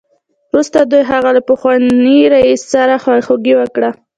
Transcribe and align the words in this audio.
وروسته 0.53 0.79
دوی 0.91 1.01
د 1.03 1.09
هغه 1.11 1.29
له 1.37 1.41
پخواني 1.49 2.15
رییس 2.33 2.61
سره 2.73 2.95
خواخوږي 3.03 3.53
وکړه 3.57 3.89